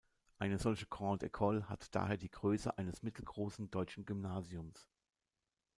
Eine 0.39 0.57
solche 0.57 0.87
„Grande 0.87 1.27
École“ 1.27 1.65
hat 1.69 1.93
daher 1.93 2.17
die 2.17 2.31
Größe 2.31 2.75
eines 2.75 3.03
mittelgroßen 3.03 3.69
deutschen 3.69 4.03
Gymnasiums. 4.03 4.87